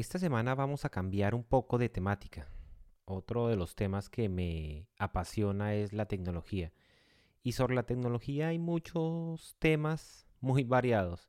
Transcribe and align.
Esta 0.00 0.18
semana 0.18 0.54
vamos 0.54 0.86
a 0.86 0.88
cambiar 0.88 1.34
un 1.34 1.44
poco 1.44 1.76
de 1.76 1.90
temática. 1.90 2.48
Otro 3.04 3.48
de 3.48 3.56
los 3.56 3.74
temas 3.74 4.08
que 4.08 4.30
me 4.30 4.88
apasiona 4.96 5.74
es 5.74 5.92
la 5.92 6.06
tecnología. 6.06 6.72
Y 7.42 7.52
sobre 7.52 7.74
la 7.74 7.82
tecnología 7.82 8.48
hay 8.48 8.58
muchos 8.58 9.56
temas 9.58 10.26
muy 10.40 10.64
variados, 10.76 11.28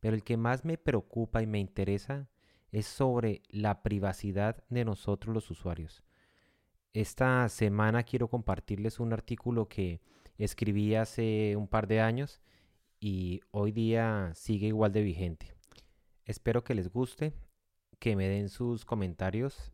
pero 0.00 0.14
el 0.14 0.22
que 0.22 0.36
más 0.36 0.66
me 0.66 0.76
preocupa 0.76 1.40
y 1.40 1.46
me 1.46 1.60
interesa 1.60 2.28
es 2.72 2.84
sobre 2.84 3.40
la 3.48 3.82
privacidad 3.82 4.64
de 4.68 4.84
nosotros 4.84 5.34
los 5.34 5.50
usuarios. 5.50 6.02
Esta 6.92 7.48
semana 7.48 8.02
quiero 8.02 8.28
compartirles 8.28 9.00
un 9.00 9.14
artículo 9.14 9.66
que 9.66 10.02
escribí 10.36 10.94
hace 10.94 11.56
un 11.56 11.68
par 11.68 11.86
de 11.86 12.02
años 12.02 12.42
y 13.00 13.40
hoy 13.50 13.72
día 13.72 14.32
sigue 14.34 14.66
igual 14.66 14.92
de 14.92 15.04
vigente. 15.04 15.54
Espero 16.26 16.62
que 16.62 16.74
les 16.74 16.92
guste, 16.92 17.32
que 18.00 18.16
me 18.16 18.28
den 18.28 18.48
sus 18.48 18.84
comentarios 18.84 19.72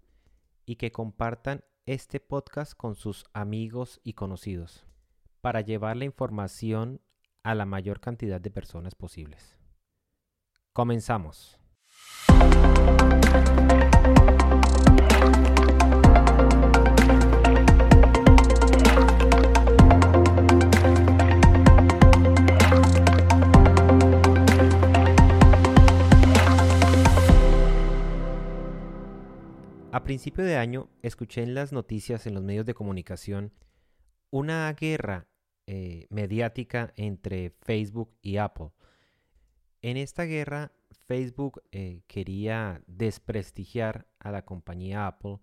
y 0.66 0.76
que 0.76 0.90
compartan 0.90 1.64
este 1.86 2.18
podcast 2.18 2.74
con 2.74 2.96
sus 2.96 3.24
amigos 3.32 4.00
y 4.02 4.14
conocidos 4.14 4.84
para 5.40 5.60
llevar 5.60 5.96
la 5.96 6.04
información 6.04 7.00
a 7.44 7.54
la 7.54 7.64
mayor 7.64 8.00
cantidad 8.00 8.40
de 8.40 8.50
personas 8.50 8.96
posibles. 8.96 9.56
Comenzamos. 10.72 11.60
Principio 30.16 30.44
de 30.44 30.56
año 30.56 30.88
escuché 31.02 31.42
en 31.42 31.52
las 31.52 31.74
noticias 31.74 32.26
en 32.26 32.32
los 32.32 32.42
medios 32.42 32.64
de 32.64 32.72
comunicación 32.72 33.52
una 34.30 34.72
guerra 34.72 35.28
eh, 35.66 36.06
mediática 36.08 36.94
entre 36.96 37.50
Facebook 37.50 38.16
y 38.22 38.38
Apple. 38.38 38.70
En 39.82 39.98
esta 39.98 40.22
guerra 40.24 40.72
Facebook 41.06 41.62
eh, 41.70 42.00
quería 42.06 42.80
desprestigiar 42.86 44.06
a 44.18 44.30
la 44.30 44.46
compañía 44.46 45.06
Apple 45.06 45.38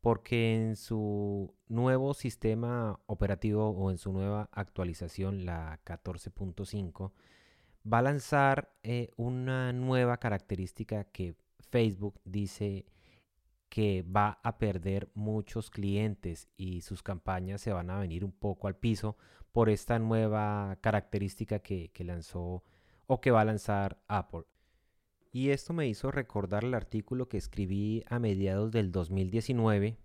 porque 0.00 0.54
en 0.54 0.76
su 0.76 1.52
nuevo 1.66 2.14
sistema 2.14 3.00
operativo 3.06 3.70
o 3.70 3.90
en 3.90 3.98
su 3.98 4.12
nueva 4.12 4.48
actualización, 4.52 5.44
la 5.44 5.80
14.5, 5.84 7.10
va 7.92 7.98
a 7.98 8.02
lanzar 8.02 8.72
eh, 8.84 9.10
una 9.16 9.72
nueva 9.72 10.18
característica 10.18 11.02
que 11.02 11.34
Facebook 11.72 12.20
dice 12.24 12.86
que 13.74 14.04
va 14.04 14.38
a 14.44 14.56
perder 14.56 15.10
muchos 15.14 15.68
clientes 15.68 16.48
y 16.56 16.82
sus 16.82 17.02
campañas 17.02 17.60
se 17.60 17.72
van 17.72 17.90
a 17.90 17.98
venir 17.98 18.24
un 18.24 18.30
poco 18.30 18.68
al 18.68 18.76
piso 18.76 19.16
por 19.50 19.68
esta 19.68 19.98
nueva 19.98 20.78
característica 20.80 21.58
que, 21.58 21.90
lanzó 22.04 22.62
o 23.08 23.20
que 23.20 23.32
va 23.32 23.40
a 23.40 23.44
lanzar 23.44 24.00
Apple. 24.06 24.44
Y 25.32 25.50
esto 25.50 25.72
me 25.72 25.88
hizo 25.88 26.12
recordar 26.12 26.62
el 26.62 26.72
artículo 26.72 27.28
que 27.28 27.36
escribí 27.36 28.04
a 28.06 28.20
mediados 28.20 28.70
del 28.70 28.92
2019 28.92 29.98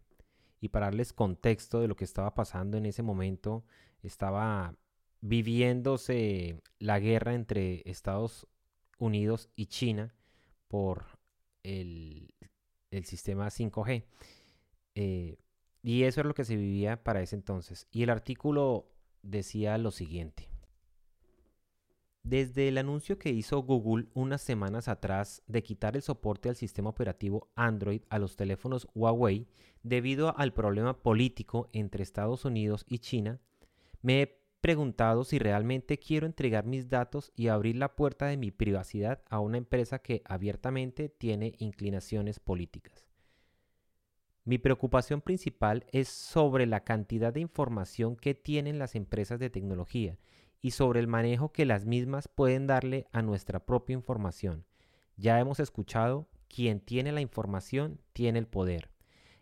y 0.61 0.69
para 0.69 0.87
darles 0.87 1.13
contexto 1.13 1.79
de 1.79 1.87
lo 1.87 1.95
que 1.95 2.05
estaba 2.05 2.33
pasando 2.33 2.75
en 2.75 2.87
ese 2.87 3.03
momento, 3.03 3.63
estaba 4.01 4.73
viviéndose 5.21 6.59
la 6.79 6.99
guerra 6.99 7.35
entre 7.35 7.83
Estados 7.85 8.47
Unidos 8.97 9.51
y 9.55 9.67
China 9.67 10.15
por 10.67 11.19
el 11.61 12.33
el 12.91 13.05
sistema 13.05 13.47
5G. 13.47 14.03
Eh, 14.95 15.37
y 15.81 16.03
eso 16.03 16.21
es 16.21 16.27
lo 16.27 16.33
que 16.33 16.43
se 16.43 16.55
vivía 16.55 17.03
para 17.03 17.21
ese 17.21 17.35
entonces. 17.35 17.87
Y 17.91 18.03
el 18.03 18.09
artículo 18.09 18.91
decía 19.21 19.77
lo 19.77 19.91
siguiente. 19.91 20.49
Desde 22.23 22.67
el 22.67 22.77
anuncio 22.77 23.17
que 23.17 23.29
hizo 23.29 23.61
Google 23.63 24.07
unas 24.13 24.41
semanas 24.41 24.87
atrás 24.87 25.41
de 25.47 25.63
quitar 25.63 25.95
el 25.95 26.01
soporte 26.01 26.49
al 26.49 26.55
sistema 26.55 26.89
operativo 26.89 27.49
Android 27.55 28.01
a 28.09 28.19
los 28.19 28.35
teléfonos 28.35 28.87
Huawei 28.93 29.47
debido 29.83 30.37
al 30.37 30.53
problema 30.53 31.01
político 31.01 31.69
entre 31.71 32.03
Estados 32.03 32.43
Unidos 32.43 32.85
y 32.87 32.99
China, 32.99 33.39
me 34.01 34.21
he 34.21 34.38
preguntado 34.61 35.23
si 35.23 35.39
realmente 35.39 35.97
quiero 35.97 36.25
entregar 36.25 36.65
mis 36.65 36.89
datos 36.89 37.31
y 37.35 37.47
abrir 37.47 37.77
la 37.77 37.95
puerta 37.95 38.27
de 38.27 38.37
mi 38.37 38.51
privacidad 38.51 39.21
a 39.29 39.39
una 39.39 39.57
empresa 39.57 39.99
que 39.99 40.21
abiertamente 40.25 41.09
tiene 41.09 41.53
inclinaciones 41.57 42.39
políticas. 42.39 43.09
Mi 44.43 44.57
preocupación 44.57 45.21
principal 45.21 45.85
es 45.91 46.07
sobre 46.09 46.65
la 46.65 46.83
cantidad 46.83 47.31
de 47.31 47.39
información 47.39 48.15
que 48.15 48.33
tienen 48.33 48.79
las 48.79 48.95
empresas 48.95 49.39
de 49.39 49.49
tecnología 49.49 50.17
y 50.61 50.71
sobre 50.71 50.99
el 50.99 51.07
manejo 51.07 51.51
que 51.51 51.65
las 51.65 51.85
mismas 51.85 52.27
pueden 52.27 52.67
darle 52.67 53.07
a 53.11 53.21
nuestra 53.21 53.65
propia 53.65 53.93
información. 53.93 54.65
Ya 55.17 55.39
hemos 55.39 55.59
escuchado, 55.59 56.27
quien 56.47 56.79
tiene 56.79 57.11
la 57.11 57.21
información 57.21 58.01
tiene 58.13 58.39
el 58.39 58.47
poder. 58.47 58.89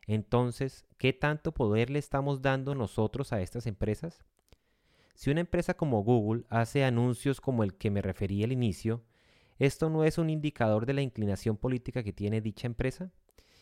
Entonces, 0.08 0.86
¿qué 0.98 1.14
tanto 1.14 1.54
poder 1.54 1.90
le 1.90 2.00
estamos 2.00 2.42
dando 2.42 2.76
nosotros 2.76 3.34
a 3.34 3.42
estas 3.42 3.66
empresas? 3.68 4.26
Si 5.18 5.32
una 5.32 5.40
empresa 5.40 5.74
como 5.74 6.04
Google 6.04 6.44
hace 6.48 6.84
anuncios 6.84 7.42
como 7.42 7.64
el 7.64 7.74
que 7.74 7.90
me 7.90 8.04
referí 8.04 8.44
al 8.44 8.52
inicio, 8.52 9.04
¿esto 9.58 9.90
no 9.90 10.04
es 10.04 10.20
un 10.20 10.30
indicador 10.30 10.86
de 10.86 10.94
la 10.94 11.02
inclinación 11.02 11.58
política 11.58 12.04
que 12.04 12.14
tiene 12.14 12.40
dicha 12.40 12.68
empresa? 12.68 13.12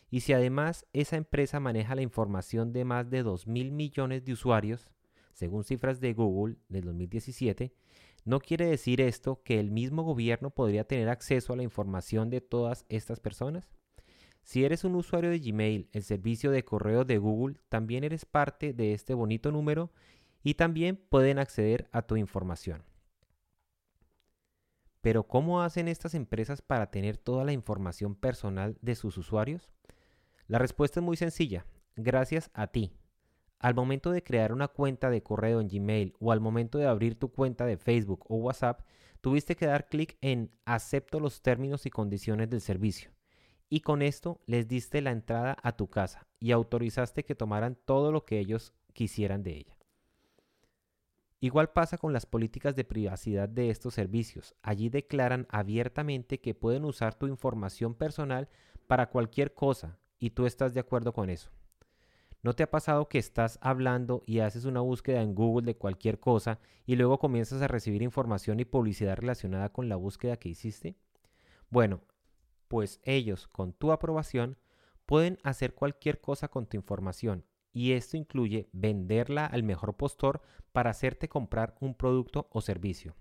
Y 0.10 0.20
si 0.20 0.34
además 0.34 0.86
esa 0.92 1.16
empresa 1.16 1.62
maneja 1.62 1.96
la 1.96 2.02
información 2.02 2.74
de 2.74 2.84
más 2.84 3.10
de 3.10 3.24
2 3.24 3.48
mil 3.48 3.72
millones 3.72 4.26
de 4.26 4.34
usuarios, 4.34 4.90
según 5.32 5.64
cifras 5.64 6.02
de 6.02 6.12
Google 6.12 6.58
del 6.68 6.84
2017, 6.84 7.72
¿no 8.26 8.42
quiere 8.42 8.66
decir 8.66 9.00
esto 9.00 9.42
que 9.42 9.58
el 9.58 9.72
mismo 9.72 10.04
gobierno 10.04 10.50
podría 10.50 10.84
tener 10.84 11.08
acceso 11.08 11.54
a 11.54 11.56
la 11.56 11.64
información 11.64 12.30
de 12.30 12.42
todas 12.42 12.86
estas 12.90 13.22
personas? 13.22 13.72
Si 14.44 14.66
eres 14.66 14.84
un 14.84 14.96
usuario 14.96 15.30
de 15.30 15.40
Gmail, 15.40 15.88
el 15.94 16.04
servicio 16.04 16.52
de 16.52 16.66
correo 16.66 17.06
de 17.06 17.18
Google, 17.18 17.62
también 17.70 18.04
eres 18.04 18.26
parte 18.26 18.74
de 18.74 18.94
este 18.94 19.14
bonito 19.14 19.54
número 19.54 19.90
y 20.46 20.54
también 20.54 20.96
pueden 20.96 21.40
acceder 21.40 21.90
a 21.92 22.04
tu 22.04 22.18
información. 22.18 22.84
Pero 25.02 25.24
¿cómo 25.24 25.64
hacen 25.64 25.88
estas 25.88 26.14
empresas 26.14 26.62
para 26.62 26.92
tener 26.92 27.18
toda 27.18 27.44
la 27.44 27.52
información 27.52 28.14
personal 28.14 28.78
de 28.80 28.94
sus 28.94 29.18
usuarios? 29.18 29.72
La 30.46 30.60
respuesta 30.60 31.00
es 31.00 31.04
muy 31.04 31.18
sencilla, 31.18 31.66
gracias 31.96 32.52
a 32.54 32.68
ti. 32.68 32.94
Al 33.58 33.74
momento 33.74 34.12
de 34.12 34.22
crear 34.22 34.54
una 34.54 34.68
cuenta 34.68 35.10
de 35.10 35.24
correo 35.24 35.60
en 35.60 35.68
Gmail 35.68 36.14
o 36.20 36.32
al 36.32 36.42
momento 36.42 36.78
de 36.78 36.86
abrir 36.86 37.18
tu 37.18 37.32
cuenta 37.32 37.66
de 37.66 37.78
Facebook 37.78 38.24
o 38.28 38.36
WhatsApp, 38.36 38.82
tuviste 39.22 39.56
que 39.56 39.66
dar 39.66 39.90
clic 39.90 40.16
en 40.22 40.52
acepto 40.66 41.20
los 41.20 41.42
términos 41.42 41.88
y 41.88 41.90
condiciones 41.90 42.52
del 42.52 42.62
servicio. 42.62 43.10
Y 43.68 43.80
con 43.80 44.04
esto 44.04 44.40
les 44.46 44.68
diste 44.68 45.02
la 45.02 45.10
entrada 45.10 45.58
a 45.64 45.76
tu 45.76 45.90
casa 45.90 46.28
y 46.40 46.52
autorizaste 46.52 47.26
que 47.26 47.34
tomaran 47.34 47.80
todo 47.84 48.12
lo 48.12 48.26
que 48.26 48.38
ellos 48.38 48.74
quisieran 48.94 49.42
de 49.42 49.58
ella. 49.58 49.75
Igual 51.46 51.70
pasa 51.70 52.00
con 52.00 52.12
las 52.12 52.26
políticas 52.26 52.76
de 52.76 52.86
privacidad 52.86 53.48
de 53.48 53.70
estos 53.70 53.94
servicios. 53.94 54.56
Allí 54.64 54.90
declaran 54.90 55.46
abiertamente 55.52 56.42
que 56.42 56.56
pueden 56.56 56.86
usar 56.86 57.14
tu 57.14 57.28
información 57.28 57.94
personal 57.94 58.50
para 58.88 59.12
cualquier 59.12 59.54
cosa 59.54 60.00
y 60.18 60.32
tú 60.32 60.48
estás 60.48 60.74
de 60.74 60.80
acuerdo 60.80 61.14
con 61.14 61.30
eso. 61.30 61.52
¿No 62.42 62.54
te 62.56 62.64
ha 62.64 62.72
pasado 62.72 63.10
que 63.10 63.20
estás 63.20 63.60
hablando 63.62 64.24
y 64.26 64.40
haces 64.40 64.66
una 64.66 64.80
búsqueda 64.80 65.22
en 65.22 65.36
Google 65.36 65.68
de 65.68 65.78
cualquier 65.78 66.20
cosa 66.20 66.58
y 66.84 66.96
luego 66.96 67.20
comienzas 67.20 67.62
a 67.62 67.68
recibir 67.68 68.02
información 68.02 68.60
y 68.60 68.66
publicidad 68.66 69.16
relacionada 69.16 69.70
con 69.70 69.88
la 69.88 69.98
búsqueda 69.98 70.38
que 70.38 70.50
hiciste? 70.50 70.96
Bueno, 71.70 72.02
pues 72.68 73.00
ellos, 73.04 73.48
con 73.50 73.72
tu 73.72 73.92
aprobación, 73.92 74.58
pueden 75.06 75.38
hacer 75.44 75.76
cualquier 75.76 76.22
cosa 76.22 76.48
con 76.48 76.66
tu 76.66 76.76
información 76.76 77.46
y 77.76 77.92
esto 77.92 78.16
incluye 78.16 78.70
venderla 78.72 79.46
al 79.46 79.62
mejor 79.62 79.98
postor 79.98 80.42
para 80.72 80.92
hacerte 80.92 81.28
comprar 81.28 81.76
un 81.82 81.94
producto 81.94 82.48
o 82.52 82.62
servicio. 82.62 83.18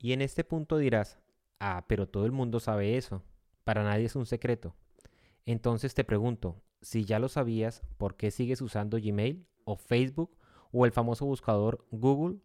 Y 0.00 0.12
en 0.12 0.22
este 0.22 0.42
punto 0.42 0.76
dirás, 0.76 1.20
ah, 1.60 1.84
pero 1.86 2.08
todo 2.08 2.26
el 2.26 2.32
mundo 2.32 2.58
sabe 2.58 2.96
eso, 2.96 3.22
para 3.62 3.84
nadie 3.84 4.06
es 4.06 4.16
un 4.16 4.26
secreto. 4.26 4.74
Entonces 5.46 5.94
te 5.94 6.02
pregunto, 6.02 6.60
si 6.80 7.04
ya 7.04 7.20
lo 7.20 7.28
sabías, 7.28 7.82
¿por 7.96 8.16
qué 8.16 8.32
sigues 8.32 8.60
usando 8.60 8.98
Gmail 9.00 9.46
o 9.64 9.76
Facebook 9.76 10.36
o 10.72 10.84
el 10.84 10.90
famoso 10.90 11.24
buscador 11.24 11.86
Google? 11.92 12.40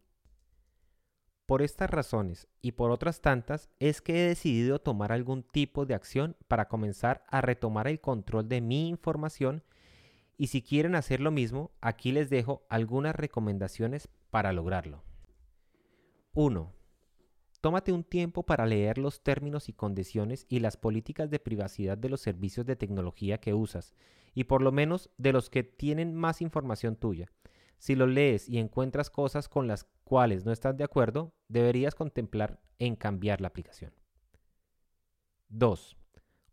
Por 1.47 1.63
estas 1.63 1.89
razones 1.89 2.47
y 2.61 2.73
por 2.73 2.91
otras 2.91 3.21
tantas 3.21 3.71
es 3.79 3.99
que 3.99 4.13
he 4.13 4.27
decidido 4.27 4.77
tomar 4.77 5.11
algún 5.11 5.41
tipo 5.41 5.87
de 5.87 5.95
acción 5.95 6.35
para 6.47 6.67
comenzar 6.67 7.25
a 7.29 7.41
retomar 7.41 7.87
el 7.87 7.99
control 7.99 8.47
de 8.47 8.61
mi 8.61 8.89
información 8.89 9.63
y 10.37 10.47
si 10.47 10.61
quieren 10.61 10.95
hacer 10.95 11.19
lo 11.19 11.31
mismo, 11.31 11.71
aquí 11.81 12.11
les 12.11 12.29
dejo 12.29 12.65
algunas 12.69 13.15
recomendaciones 13.15 14.07
para 14.29 14.53
lograrlo. 14.53 15.03
1. 16.33 16.71
tómate 17.61 17.91
un 17.91 18.03
tiempo 18.03 18.43
para 18.43 18.67
leer 18.67 18.99
los 18.99 19.23
términos 19.23 19.69
y 19.69 19.73
condiciones 19.73 20.45
y 20.47 20.59
las 20.59 20.77
políticas 20.77 21.31
de 21.31 21.39
privacidad 21.39 21.97
de 21.97 22.09
los 22.09 22.21
servicios 22.21 22.67
de 22.67 22.75
tecnología 22.75 23.39
que 23.39 23.55
usas, 23.55 23.95
y 24.35 24.43
por 24.43 24.61
lo 24.61 24.71
menos 24.71 25.09
de 25.17 25.33
los 25.33 25.49
que 25.49 25.63
tienen 25.63 26.13
más 26.13 26.41
información 26.41 26.95
tuya. 26.95 27.31
Si 27.79 27.95
lo 27.95 28.05
lees 28.05 28.47
y 28.47 28.59
encuentras 28.59 29.09
cosas 29.09 29.49
con 29.49 29.67
las 29.67 29.85
cuales 30.03 30.45
no 30.45 30.51
estás 30.51 30.77
de 30.77 30.83
acuerdo, 30.83 31.33
deberías 31.47 31.95
contemplar 31.95 32.59
en 32.77 32.95
cambiar 32.95 33.41
la 33.41 33.47
aplicación. 33.47 33.93
2. 35.49 35.97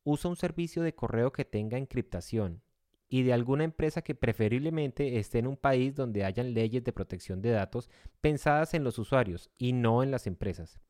Usa 0.04 0.30
un 0.30 0.36
servicio 0.36 0.82
de 0.82 0.94
correo 0.94 1.32
que 1.32 1.44
tenga 1.44 1.76
encriptación 1.76 2.62
y 3.08 3.22
de 3.22 3.32
alguna 3.32 3.64
empresa 3.64 4.02
que 4.02 4.14
preferiblemente 4.14 5.18
esté 5.18 5.38
en 5.38 5.46
un 5.46 5.56
país 5.56 5.94
donde 5.94 6.24
hayan 6.24 6.54
leyes 6.54 6.82
de 6.84 6.92
protección 6.92 7.42
de 7.42 7.50
datos 7.50 7.90
pensadas 8.20 8.74
en 8.74 8.84
los 8.84 8.98
usuarios 8.98 9.50
y 9.58 9.72
no 9.72 10.02
en 10.02 10.10
las 10.10 10.26
empresas. 10.26 10.80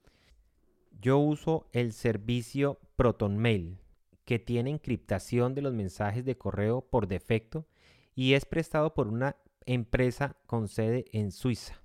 Yo 1.01 1.19
uso 1.19 1.69
el 1.73 1.93
servicio 1.93 2.79
ProtonMail, 2.97 3.79
que 4.25 4.39
tiene 4.39 4.71
encriptación 4.71 5.55
de 5.55 5.63
los 5.63 5.75
mensajes 5.75 6.25
de 6.25 6.39
correo 6.39 6.81
por 6.81 7.09
defecto 7.09 7.67
y 8.15 8.35
es 8.35 8.45
prestado 8.47 8.95
por 8.95 9.09
una 9.09 9.37
empresa 9.67 10.37
con 10.47 10.69
sede 10.69 11.05
en 11.13 11.31
Suiza. 11.31 11.83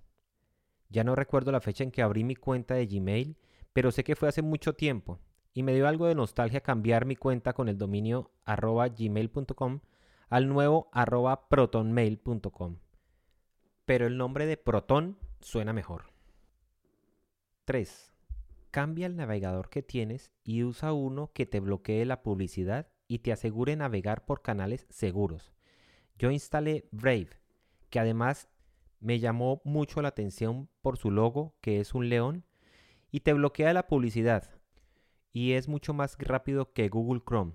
Ya 0.90 1.04
no 1.04 1.16
recuerdo 1.16 1.52
la 1.52 1.62
fecha 1.62 1.84
en 1.84 1.92
que 1.92 2.02
abrí 2.02 2.24
mi 2.24 2.36
cuenta 2.36 2.76
de 2.76 2.88
Gmail, 2.88 3.38
pero 3.74 3.92
sé 3.92 4.04
que 4.04 4.16
fue 4.16 4.30
hace 4.30 4.42
mucho 4.42 4.74
tiempo 4.74 5.20
y 5.54 5.64
me 5.64 5.74
dio 5.74 5.88
algo 5.88 6.08
de 6.08 6.16
nostalgia 6.16 6.62
cambiar 6.62 7.06
mi 7.06 7.16
cuenta 7.16 7.54
con 7.54 7.70
el 7.70 7.78
dominio 7.78 8.32
arroba 8.46 8.88
gmail.com 8.88 9.82
al 10.30 10.48
nuevo 10.48 10.90
arroba 10.94 11.50
protonmail.com. 11.50 12.78
Pero 13.86 14.08
el 14.08 14.18
nombre 14.18 14.46
de 14.46 14.58
Proton 14.58 15.18
suena 15.42 15.74
mejor. 15.74 16.06
3. 17.66 18.14
Cambia 18.72 19.08
el 19.08 19.16
navegador 19.16 19.70
que 19.70 19.82
tienes 19.82 20.32
y 20.44 20.64
usa 20.64 20.94
uno 20.94 21.32
que 21.34 21.46
te 21.46 21.60
bloquee 21.60 22.06
la 22.06 22.22
publicidad 22.22 22.88
y 23.08 23.20
te 23.20 23.32
asegure 23.32 23.76
navegar 23.76 24.26
por 24.26 24.44
canales 24.44 24.86
seguros. 24.90 25.52
Yo 26.18 26.30
instalé 26.30 26.88
Brave, 26.92 27.30
que 27.90 28.00
además 28.00 28.48
me 29.00 29.20
llamó 29.20 29.62
mucho 29.64 30.02
la 30.02 30.10
atención 30.10 30.70
por 30.82 30.98
su 30.98 31.10
logo, 31.10 31.56
que 31.62 31.80
es 31.80 31.96
un 31.96 32.10
león, 32.10 32.46
y 33.12 33.22
te 33.22 33.34
bloquea 33.34 33.74
la 33.74 33.88
publicidad. 33.88 34.52
Y 35.32 35.54
es 35.54 35.68
mucho 35.68 35.94
más 35.94 36.18
rápido 36.20 36.74
que 36.74 36.90
Google 36.90 37.22
Chrome 37.28 37.54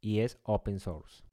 y 0.00 0.20
es 0.20 0.38
open 0.42 0.80
source. 0.80 1.29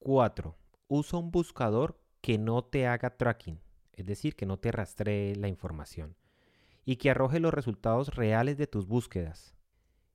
4. 0.00 0.56
Usa 0.88 1.18
un 1.18 1.30
buscador 1.30 2.00
que 2.22 2.38
no 2.38 2.64
te 2.64 2.86
haga 2.86 3.18
tracking, 3.18 3.60
es 3.92 4.06
decir, 4.06 4.34
que 4.34 4.46
no 4.46 4.58
te 4.58 4.72
rastree 4.72 5.36
la 5.36 5.46
información 5.46 6.16
y 6.86 6.96
que 6.96 7.10
arroje 7.10 7.38
los 7.38 7.52
resultados 7.52 8.14
reales 8.14 8.56
de 8.56 8.66
tus 8.66 8.86
búsquedas 8.86 9.54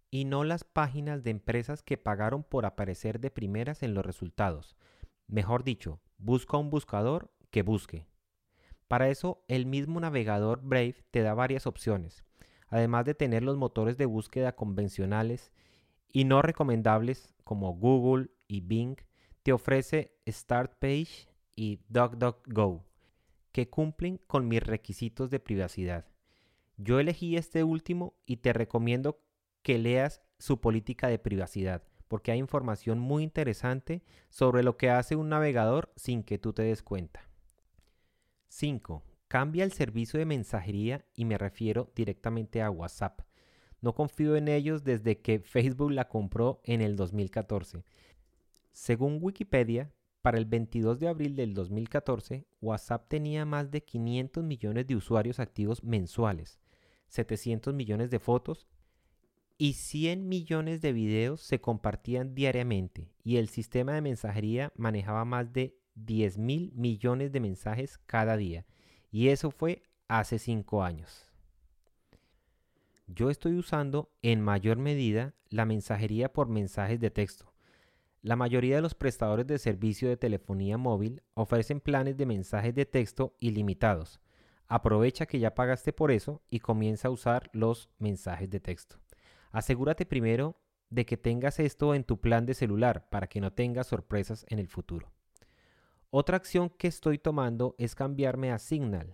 y 0.09 0.25
no 0.25 0.43
las 0.43 0.63
páginas 0.63 1.23
de 1.23 1.29
empresas 1.29 1.83
que 1.83 1.97
pagaron 1.97 2.43
por 2.43 2.65
aparecer 2.65 3.19
de 3.19 3.29
primeras 3.29 3.83
en 3.83 3.93
los 3.93 4.03
resultados. 4.03 4.75
Mejor 5.27 5.63
dicho, 5.63 5.99
busca 6.17 6.57
un 6.57 6.71
buscador 6.71 7.31
que 7.51 7.61
busque. 7.61 8.07
Para 8.87 9.09
eso, 9.09 9.43
el 9.47 9.67
mismo 9.67 9.99
navegador 9.99 10.61
Brave 10.63 10.95
te 11.11 11.21
da 11.21 11.35
varias 11.35 11.67
opciones, 11.67 12.23
además 12.69 13.05
de 13.05 13.13
tener 13.13 13.43
los 13.43 13.55
motores 13.55 13.99
de 13.99 14.07
búsqueda 14.07 14.55
convencionales 14.55 15.51
y 16.11 16.23
no 16.23 16.41
recomendables 16.41 17.35
como 17.43 17.75
Google 17.75 18.31
y 18.47 18.61
Bing, 18.61 18.97
te 19.45 19.53
ofrece 19.53 20.11
Start 20.27 20.79
Page 20.79 21.29
y 21.55 21.79
DuckDuckGo, 21.89 22.83
que 23.51 23.69
cumplen 23.69 24.19
con 24.25 24.47
mis 24.47 24.63
requisitos 24.63 25.29
de 25.29 25.39
privacidad. 25.39 26.07
Yo 26.77 26.99
elegí 26.99 27.37
este 27.37 27.63
último 27.63 28.15
y 28.25 28.37
te 28.37 28.53
recomiendo 28.53 29.21
que 29.61 29.77
leas 29.77 30.23
su 30.39 30.59
política 30.61 31.09
de 31.09 31.19
privacidad, 31.19 31.83
porque 32.07 32.31
hay 32.31 32.39
información 32.39 32.97
muy 32.97 33.21
interesante 33.21 34.01
sobre 34.31 34.63
lo 34.63 34.77
que 34.77 34.89
hace 34.89 35.15
un 35.15 35.29
navegador 35.29 35.93
sin 35.95 36.23
que 36.23 36.39
tú 36.39 36.51
te 36.51 36.63
des 36.63 36.81
cuenta. 36.81 37.29
5. 38.47 39.03
Cambia 39.27 39.63
el 39.63 39.73
servicio 39.73 40.17
de 40.17 40.25
mensajería 40.25 41.05
y 41.13 41.25
me 41.25 41.37
refiero 41.37 41.91
directamente 41.93 42.63
a 42.63 42.71
WhatsApp. 42.71 43.21
No 43.79 43.93
confío 43.93 44.37
en 44.37 44.47
ellos 44.47 44.83
desde 44.83 45.21
que 45.21 45.39
Facebook 45.39 45.91
la 45.91 46.07
compró 46.07 46.61
en 46.63 46.81
el 46.81 46.95
2014. 46.95 47.83
Según 48.75 49.19
Wikipedia, 49.21 49.93
para 50.21 50.37
el 50.37 50.43
22 50.43 50.99
de 50.99 51.07
abril 51.07 51.37
del 51.37 51.53
2014, 51.53 52.45
WhatsApp 52.59 53.07
tenía 53.07 53.45
más 53.45 53.71
de 53.71 53.81
500 53.81 54.43
millones 54.43 54.85
de 54.85 54.97
usuarios 54.97 55.39
activos 55.39 55.81
mensuales, 55.81 56.59
700 57.07 57.73
millones 57.73 58.11
de 58.11 58.19
fotos 58.19 58.67
y 59.57 59.73
100 59.73 60.27
millones 60.27 60.81
de 60.81 60.91
videos 60.91 61.39
se 61.39 61.61
compartían 61.61 62.35
diariamente 62.35 63.13
y 63.23 63.37
el 63.37 63.47
sistema 63.47 63.93
de 63.93 64.01
mensajería 64.01 64.73
manejaba 64.75 65.23
más 65.23 65.53
de 65.53 65.77
10 65.95 66.37
mil 66.37 66.73
millones 66.75 67.31
de 67.31 67.39
mensajes 67.39 67.97
cada 68.05 68.35
día. 68.35 68.65
Y 69.09 69.29
eso 69.29 69.51
fue 69.51 69.83
hace 70.09 70.37
5 70.37 70.83
años. 70.83 71.31
Yo 73.07 73.29
estoy 73.29 73.55
usando 73.55 74.11
en 74.21 74.41
mayor 74.41 74.77
medida 74.79 75.33
la 75.49 75.65
mensajería 75.65 76.33
por 76.33 76.49
mensajes 76.49 76.99
de 76.99 77.09
texto. 77.09 77.54
La 78.25 78.35
mayoría 78.35 78.77
de 78.77 78.81
los 78.81 78.95
prestadores 78.95 79.45
de 79.45 79.59
servicio 79.59 80.09
de 80.09 80.17
telefonía 80.17 80.79
móvil 80.79 81.21
ofrecen 81.35 81.79
planes 81.79 82.17
de 82.17 82.25
mensajes 82.25 82.73
de 82.73 82.87
texto 82.87 83.35
ilimitados. 83.39 84.19
Aprovecha 84.67 85.27
que 85.27 85.37
ya 85.37 85.53
pagaste 85.53 85.93
por 85.93 86.09
eso 86.09 86.41
y 86.49 86.57
comienza 86.57 87.07
a 87.07 87.11
usar 87.11 87.51
los 87.53 87.87
mensajes 87.99 88.49
de 88.49 88.59
texto. 88.59 88.95
Asegúrate 89.51 90.07
primero 90.07 90.59
de 90.89 91.05
que 91.05 91.17
tengas 91.17 91.59
esto 91.59 91.93
en 91.93 92.03
tu 92.03 92.19
plan 92.19 92.47
de 92.47 92.55
celular 92.55 93.07
para 93.11 93.27
que 93.27 93.39
no 93.39 93.53
tengas 93.53 93.85
sorpresas 93.85 94.43
en 94.49 94.57
el 94.57 94.69
futuro. 94.69 95.11
Otra 96.09 96.37
acción 96.37 96.71
que 96.71 96.87
estoy 96.87 97.19
tomando 97.19 97.75
es 97.77 97.93
cambiarme 97.93 98.51
a 98.51 98.57
Signal, 98.57 99.13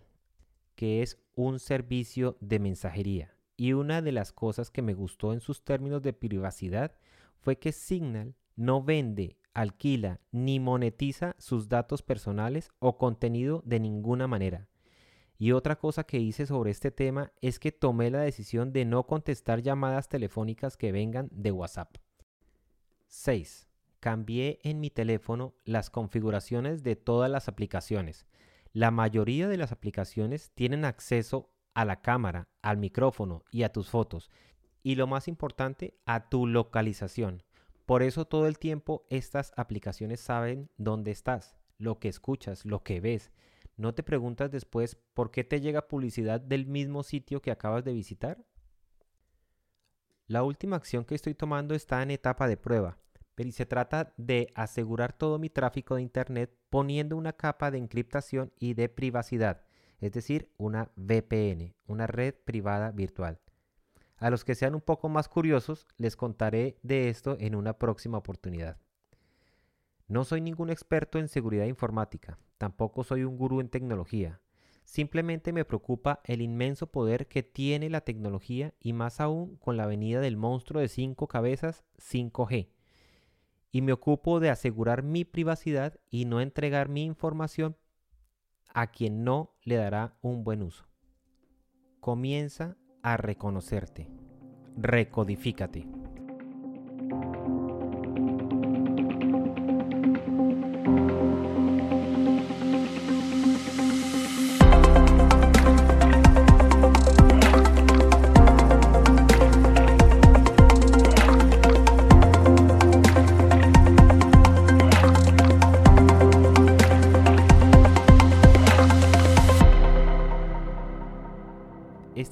que 0.74 1.02
es 1.02 1.22
un 1.36 1.60
servicio 1.60 2.38
de 2.40 2.60
mensajería. 2.60 3.36
Y 3.58 3.74
una 3.74 4.02
de 4.02 4.14
las 4.14 4.32
cosas 4.32 4.72
que 4.72 4.82
me 4.82 4.94
gustó 4.94 5.34
en 5.34 5.42
sus 5.42 5.66
términos 5.66 6.02
de 6.02 6.14
privacidad 6.14 6.96
fue 7.42 7.60
que 7.60 7.74
Signal 7.74 8.36
no 8.56 8.84
vende, 8.84 9.38
alquila 9.54 10.20
ni 10.32 10.60
monetiza 10.60 11.36
sus 11.38 11.70
datos 11.70 12.02
personales 12.02 12.72
o 12.80 12.98
contenido 12.98 13.62
de 13.66 13.80
ninguna 13.80 14.28
manera. 14.28 14.68
Y 15.38 15.54
otra 15.54 15.76
cosa 15.76 16.04
que 16.04 16.20
hice 16.20 16.46
sobre 16.46 16.70
este 16.70 16.92
tema 16.92 17.32
es 17.42 17.58
que 17.58 17.72
tomé 17.72 18.12
la 18.12 18.22
decisión 18.22 18.72
de 18.72 18.86
no 18.86 19.08
contestar 19.08 19.62
llamadas 19.62 20.08
telefónicas 20.08 20.78
que 20.78 20.92
vengan 20.92 21.30
de 21.32 21.52
WhatsApp. 21.52 21.98
6. 23.08 23.68
Cambié 24.00 24.60
en 24.64 24.80
mi 24.80 24.90
teléfono 24.90 25.56
las 25.66 25.90
configuraciones 25.90 26.84
de 26.84 26.96
todas 26.96 27.30
las 27.30 27.48
aplicaciones. 27.48 28.28
La 28.72 28.92
mayoría 28.92 29.48
de 29.48 29.58
las 29.58 29.72
aplicaciones 29.72 30.52
tienen 30.54 30.86
acceso 30.86 31.50
a 31.74 31.86
la 31.86 32.02
cámara, 32.02 32.48
al 32.62 32.78
micrófono 32.78 33.44
y 33.52 33.64
a 33.64 33.72
tus 33.72 33.90
fotos. 33.90 34.30
Y 34.84 34.96
lo 34.96 35.08
más 35.08 35.28
importante, 35.28 35.98
a 36.06 36.30
tu 36.30 36.48
localización. 36.48 37.44
Por 37.92 38.04
eso 38.04 38.24
todo 38.24 38.48
el 38.48 38.58
tiempo 38.58 39.06
estas 39.10 39.52
aplicaciones 39.58 40.22
saben 40.22 40.70
dónde 40.78 41.12
estás, 41.12 41.58
lo 41.78 42.00
que 42.00 42.08
escuchas, 42.08 42.64
lo 42.64 42.84
que 42.84 43.02
ves 43.02 43.34
¿No 43.76 43.94
te 43.94 44.02
preguntas 44.02 44.50
después 44.50 44.96
por 45.14 45.30
qué 45.30 45.44
te 45.44 45.60
llega 45.60 45.90
publicidad 45.90 46.40
del 46.40 46.68
mismo 46.68 47.04
sitio 47.04 47.42
que 47.42 47.52
acabas 47.52 47.84
de 47.84 47.92
visitar? 47.92 48.46
La 50.26 50.44
última 50.44 50.78
acción 50.78 51.04
que 51.04 51.16
estoy 51.16 51.36
tomando 51.36 51.76
está 51.76 52.02
en 52.02 52.12
etapa 52.12 52.48
de 52.48 52.56
prueba, 52.56 52.98
pero 53.36 53.52
se 53.52 53.66
trata 53.66 54.14
de 54.16 54.48
asegurar 54.56 55.12
todo 55.12 55.38
mi 55.38 55.50
tráfico 55.50 55.96
de 55.96 56.02
Internet 56.02 56.58
poniendo 56.70 57.18
una 57.18 57.34
capa 57.34 57.72
de 57.72 57.80
encriptación 57.80 58.54
y 58.58 58.74
de 58.74 58.88
privacidad, 58.88 59.66
es 60.00 60.14
decir, 60.14 60.50
una 60.56 60.94
VPN, 60.96 61.76
una 61.88 62.08
red 62.08 62.36
privada 62.46 62.92
virtual. 62.92 63.42
A 64.22 64.30
los 64.30 64.46
que 64.46 64.54
sean 64.54 64.76
un 64.76 64.82
poco 64.82 65.10
más 65.10 65.28
curiosos, 65.28 65.88
les 65.98 66.16
contaré 66.16 66.78
de 66.84 67.10
esto 67.10 67.38
en 67.40 67.56
una 67.56 67.80
próxima 67.80 68.20
oportunidad. 68.20 68.78
No 70.08 70.26
soy 70.26 70.42
ningún 70.42 70.70
experto 70.70 71.18
en 71.18 71.28
seguridad 71.28 71.66
informática, 71.66 72.38
tampoco 72.60 73.04
soy 73.04 73.24
un 73.24 73.36
gurú 73.36 73.62
en 73.62 73.70
tecnología. 73.70 74.40
Simplemente 74.86 75.54
me 75.54 75.66
preocupa 75.66 76.20
el 76.24 76.44
inmenso 76.44 76.92
poder 76.92 77.30
que 77.30 77.42
tiene 77.42 77.90
la 77.90 78.02
tecnología 78.02 78.76
y 78.80 78.94
más 78.94 79.20
aún 79.20 79.56
con 79.56 79.76
la 79.76 79.88
venida 79.88 80.22
del 80.22 80.38
monstruo 80.38 80.82
de 80.82 80.88
cinco 80.88 81.28
cabezas 81.28 81.84
5G. 81.98 82.70
Y 83.72 83.82
me 83.82 83.92
ocupo 83.92 84.40
de 84.40 84.52
asegurar 84.52 85.02
mi 85.02 85.26
privacidad 85.26 86.00
y 86.12 86.26
no 86.26 86.42
entregar 86.42 86.90
mi 86.90 87.06
información 87.06 87.76
a 88.72 88.92
quien 88.92 89.24
no 89.24 89.56
le 89.64 89.78
dará 89.78 90.16
un 90.22 90.44
buen 90.44 90.62
uso. 90.62 90.86
Comienza 92.00 92.78
a 93.04 93.18
reconocerte. 93.18 94.08
Recodifícate. 94.78 95.88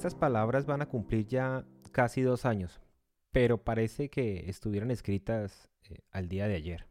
Estas 0.00 0.14
palabras 0.14 0.64
van 0.64 0.80
a 0.80 0.86
cumplir 0.86 1.26
ya 1.26 1.66
casi 1.92 2.22
dos 2.22 2.46
años, 2.46 2.80
pero 3.32 3.62
parece 3.62 4.08
que 4.08 4.48
estuvieran 4.48 4.90
escritas 4.90 5.68
eh, 5.90 5.98
al 6.10 6.26
día 6.26 6.48
de 6.48 6.54
ayer. 6.54 6.86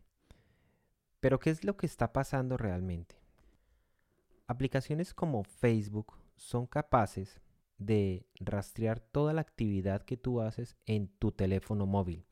Pero 1.19 1.39
¿qué 1.39 1.49
es 1.49 1.63
lo 1.63 1.75
que 1.75 1.87
está 1.87 2.13
pasando 2.13 2.55
realmente? 2.55 3.15
Aplicaciones 4.45 5.15
como 5.15 5.43
Facebook 5.43 6.19
son 6.35 6.67
capaces 6.67 7.41
de 7.79 8.27
rastrear 8.35 8.99
toda 8.99 9.33
la 9.33 9.41
actividad 9.41 10.03
que 10.03 10.15
tú 10.15 10.39
haces 10.39 10.77
en 10.85 11.07
tu 11.07 11.31
teléfono 11.31 11.87
móvil. 11.87 12.27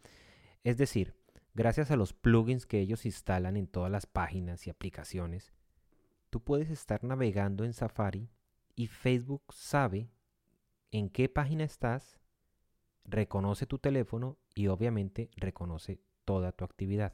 Es 0.64 0.78
decir, 0.78 1.16
gracias 1.56 1.90
a 1.90 1.96
los 1.96 2.14
plugins 2.14 2.68
que 2.68 2.80
ellos 2.82 3.08
instalan 3.08 3.58
en 3.58 3.66
todas 3.66 3.92
las 3.92 4.06
páginas 4.06 4.68
y 4.68 4.70
aplicaciones, 4.70 5.52
tú 6.30 6.44
puedes 6.44 6.70
estar 6.70 7.04
navegando 7.04 7.64
en 7.64 7.74
Safari 7.74 8.30
y 8.76 8.86
Facebook 8.86 9.42
sabe 9.50 10.12
en 10.92 11.10
qué 11.10 11.30
página 11.30 11.64
estás, 11.64 12.20
reconoce 13.06 13.66
tu 13.66 13.80
teléfono 13.80 14.38
y 14.54 14.68
obviamente 14.68 15.30
reconoce 15.36 16.00
toda 16.26 16.52
tu 16.52 16.66
actividad. 16.66 17.14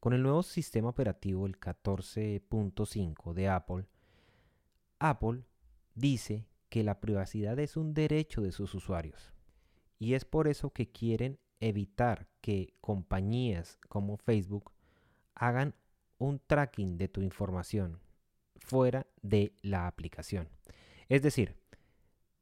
Con 0.00 0.12
el 0.12 0.22
nuevo 0.22 0.42
sistema 0.42 0.90
operativo, 0.90 1.46
el 1.46 1.58
14.5 1.58 3.32
de 3.32 3.48
Apple, 3.48 3.86
Apple 4.98 5.42
dice 5.94 6.46
que 6.68 6.84
la 6.84 7.00
privacidad 7.00 7.58
es 7.58 7.76
un 7.76 7.94
derecho 7.94 8.42
de 8.42 8.52
sus 8.52 8.74
usuarios. 8.74 9.32
Y 9.98 10.14
es 10.14 10.24
por 10.24 10.48
eso 10.48 10.70
que 10.72 10.90
quieren 10.90 11.38
evitar 11.60 12.28
que 12.40 12.74
compañías 12.80 13.78
como 13.88 14.16
Facebook 14.18 14.72
hagan 15.34 15.74
un 16.18 16.38
tracking 16.38 16.98
de 16.98 17.08
tu 17.08 17.22
información 17.22 18.00
fuera 18.56 19.06
de 19.22 19.54
la 19.62 19.86
aplicación. 19.86 20.48
Es 21.08 21.22
decir, 21.22 21.56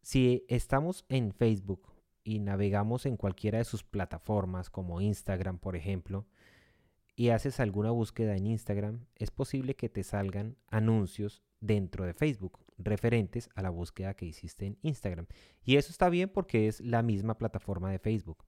si 0.05 0.45
estamos 0.49 1.07
en 1.09 1.33
Facebook 1.33 1.91
y 2.25 2.39
navegamos 2.39 3.07
en 3.07 3.17
cualquiera 3.17 3.57
de 3.57 3.65
sus 3.65 3.83
plataformas 3.83 4.69
como 4.69 5.01
Instagram, 5.01 5.59
por 5.59 5.77
ejemplo, 5.77 6.27
y 7.17 7.31
haces 7.31 7.59
alguna 7.59 7.91
búsqueda 7.91 8.37
en 8.37 8.47
Instagram, 8.47 9.07
es 9.17 9.31
posible 9.31 9.77
que 9.77 9.89
te 9.89 10.03
salgan 10.03 10.59
anuncios 10.67 11.43
dentro 11.61 12.05
de 12.05 12.13
Facebook 12.13 12.59
referentes 12.77 13.49
a 13.55 13.63
la 13.63 13.71
búsqueda 13.71 14.13
que 14.13 14.27
hiciste 14.27 14.67
en 14.67 14.79
Instagram. 14.83 15.27
Y 15.65 15.77
eso 15.77 15.91
está 15.91 16.11
bien 16.11 16.29
porque 16.29 16.69
es 16.69 16.83
la 16.83 17.03
misma 17.03 17.39
plataforma 17.39 17.91
de 17.91 17.99
Facebook. 17.99 18.45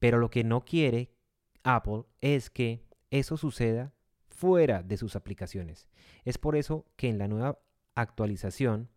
Pero 0.00 0.18
lo 0.18 0.30
que 0.30 0.42
no 0.42 0.64
quiere 0.64 1.14
Apple 1.62 2.06
es 2.20 2.50
que 2.50 2.84
eso 3.12 3.36
suceda 3.36 3.94
fuera 4.26 4.82
de 4.82 4.96
sus 4.96 5.14
aplicaciones. 5.14 5.88
Es 6.24 6.38
por 6.38 6.56
eso 6.56 6.86
que 6.96 7.08
en 7.08 7.18
la 7.18 7.28
nueva 7.28 7.60
actualización 7.94 8.88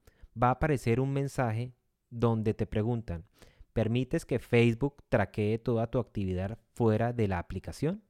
va 0.42 0.50
a 0.50 0.52
aparecer 0.52 1.00
un 1.00 1.14
mensaje 1.14 1.74
donde 2.10 2.54
te 2.54 2.68
preguntan, 2.68 3.26
¿permites 3.74 4.26
que 4.26 4.40
Facebook 4.40 5.04
traquee 5.10 5.58
toda 5.60 5.88
tu 5.88 6.00
actividad 6.00 6.58
fuera 6.74 7.14
de 7.14 7.28
la 7.28 7.40
aplicación? 7.40 8.04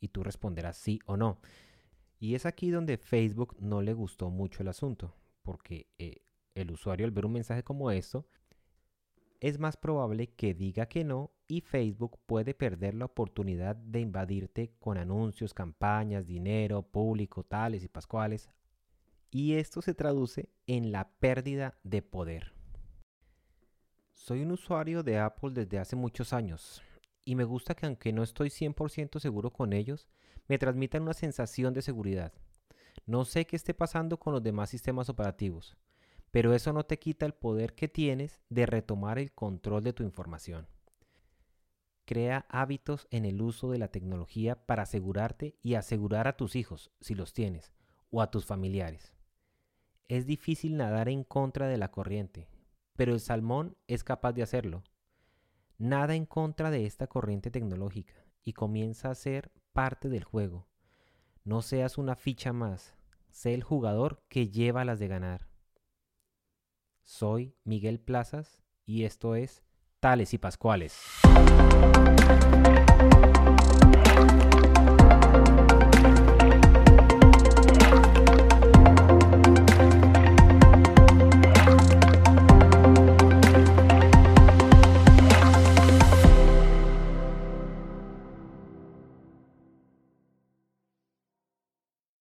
Y 0.00 0.08
tú 0.08 0.22
responderás 0.22 0.76
sí 0.76 1.00
o 1.06 1.16
no. 1.16 1.40
Y 2.20 2.34
es 2.34 2.46
aquí 2.46 2.70
donde 2.70 2.98
Facebook 2.98 3.56
no 3.60 3.82
le 3.82 3.92
gustó 3.92 4.30
mucho 4.30 4.62
el 4.62 4.68
asunto, 4.68 5.14
porque 5.42 5.88
eh, 5.98 6.22
el 6.54 6.70
usuario 6.70 7.06
al 7.06 7.12
ver 7.12 7.26
un 7.26 7.32
mensaje 7.32 7.62
como 7.62 7.90
esto, 7.90 8.26
es 9.40 9.58
más 9.58 9.76
probable 9.76 10.34
que 10.34 10.52
diga 10.52 10.86
que 10.86 11.04
no 11.04 11.30
y 11.46 11.60
Facebook 11.60 12.18
puede 12.26 12.54
perder 12.54 12.94
la 12.94 13.04
oportunidad 13.04 13.76
de 13.76 14.00
invadirte 14.00 14.72
con 14.80 14.98
anuncios, 14.98 15.54
campañas, 15.54 16.26
dinero, 16.26 16.82
público, 16.82 17.44
tales 17.44 17.84
y 17.84 17.88
pascuales. 17.88 18.50
Y 19.30 19.54
esto 19.54 19.82
se 19.82 19.94
traduce 19.94 20.48
en 20.66 20.90
la 20.90 21.10
pérdida 21.18 21.78
de 21.82 22.02
poder. 22.02 22.54
Soy 24.14 24.42
un 24.42 24.52
usuario 24.52 25.02
de 25.02 25.18
Apple 25.18 25.50
desde 25.52 25.78
hace 25.78 25.96
muchos 25.96 26.32
años 26.32 26.82
y 27.28 27.34
me 27.34 27.44
gusta 27.44 27.74
que 27.74 27.84
aunque 27.84 28.10
no 28.10 28.22
estoy 28.22 28.48
100% 28.48 29.20
seguro 29.20 29.52
con 29.52 29.74
ellos, 29.74 30.08
me 30.46 30.56
transmitan 30.56 31.02
una 31.02 31.12
sensación 31.12 31.74
de 31.74 31.82
seguridad. 31.82 32.32
No 33.04 33.26
sé 33.26 33.46
qué 33.46 33.56
esté 33.56 33.74
pasando 33.74 34.18
con 34.18 34.32
los 34.32 34.42
demás 34.42 34.70
sistemas 34.70 35.10
operativos, 35.10 35.76
pero 36.30 36.54
eso 36.54 36.72
no 36.72 36.86
te 36.86 36.98
quita 36.98 37.26
el 37.26 37.34
poder 37.34 37.74
que 37.74 37.86
tienes 37.86 38.40
de 38.48 38.64
retomar 38.64 39.18
el 39.18 39.32
control 39.32 39.84
de 39.84 39.92
tu 39.92 40.04
información. 40.04 40.68
Crea 42.06 42.46
hábitos 42.48 43.06
en 43.10 43.26
el 43.26 43.42
uso 43.42 43.70
de 43.70 43.76
la 43.76 43.88
tecnología 43.88 44.64
para 44.64 44.84
asegurarte 44.84 45.58
y 45.62 45.74
asegurar 45.74 46.28
a 46.28 46.38
tus 46.38 46.56
hijos, 46.56 46.90
si 47.02 47.14
los 47.14 47.34
tienes, 47.34 47.74
o 48.10 48.22
a 48.22 48.30
tus 48.30 48.46
familiares. 48.46 49.17
Es 50.08 50.24
difícil 50.24 50.78
nadar 50.78 51.10
en 51.10 51.22
contra 51.22 51.68
de 51.68 51.76
la 51.76 51.90
corriente, 51.90 52.48
pero 52.96 53.12
el 53.12 53.20
salmón 53.20 53.76
es 53.86 54.04
capaz 54.04 54.32
de 54.32 54.42
hacerlo. 54.42 54.82
Nada 55.76 56.14
en 56.14 56.24
contra 56.24 56.70
de 56.70 56.86
esta 56.86 57.08
corriente 57.08 57.50
tecnológica 57.50 58.14
y 58.42 58.54
comienza 58.54 59.10
a 59.10 59.14
ser 59.14 59.52
parte 59.74 60.08
del 60.08 60.24
juego. 60.24 60.66
No 61.44 61.60
seas 61.60 61.98
una 61.98 62.16
ficha 62.16 62.54
más, 62.54 62.94
sé 63.28 63.52
el 63.52 63.62
jugador 63.62 64.22
que 64.30 64.48
lleva 64.48 64.86
las 64.86 64.98
de 64.98 65.08
ganar. 65.08 65.46
Soy 67.04 67.54
Miguel 67.64 68.00
Plazas 68.00 68.62
y 68.86 69.04
esto 69.04 69.34
es 69.34 69.62
Tales 70.00 70.32
y 70.32 70.38
Pascuales. 70.38 70.98